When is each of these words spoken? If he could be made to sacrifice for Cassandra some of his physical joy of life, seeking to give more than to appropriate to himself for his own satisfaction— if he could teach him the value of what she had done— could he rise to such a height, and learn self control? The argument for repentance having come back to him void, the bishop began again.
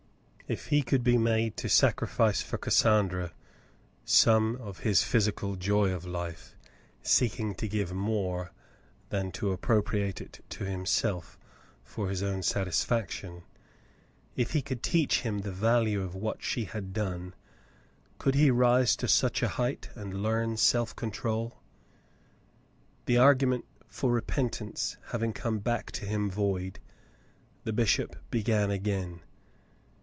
If 0.47 0.65
he 0.65 0.81
could 0.81 1.01
be 1.01 1.17
made 1.17 1.55
to 1.57 1.69
sacrifice 1.69 2.41
for 2.41 2.57
Cassandra 2.57 3.31
some 4.03 4.57
of 4.57 4.79
his 4.79 5.01
physical 5.01 5.55
joy 5.55 5.93
of 5.93 6.03
life, 6.03 6.57
seeking 7.01 7.55
to 7.55 7.69
give 7.69 7.93
more 7.93 8.51
than 9.11 9.31
to 9.31 9.53
appropriate 9.53 10.43
to 10.49 10.63
himself 10.65 11.39
for 11.85 12.09
his 12.09 12.21
own 12.21 12.43
satisfaction— 12.43 13.43
if 14.35 14.51
he 14.51 14.61
could 14.61 14.83
teach 14.83 15.21
him 15.21 15.39
the 15.39 15.53
value 15.53 16.01
of 16.01 16.15
what 16.15 16.43
she 16.43 16.65
had 16.65 16.91
done— 16.91 17.33
could 18.19 18.35
he 18.35 18.51
rise 18.51 18.97
to 18.97 19.07
such 19.07 19.41
a 19.41 19.47
height, 19.47 19.89
and 19.95 20.21
learn 20.21 20.57
self 20.57 20.93
control? 20.93 21.61
The 23.05 23.15
argument 23.17 23.63
for 23.87 24.11
repentance 24.11 24.97
having 25.11 25.31
come 25.31 25.59
back 25.59 25.91
to 25.93 26.05
him 26.05 26.29
void, 26.29 26.79
the 27.63 27.71
bishop 27.71 28.17
began 28.29 28.69
again. 28.69 29.21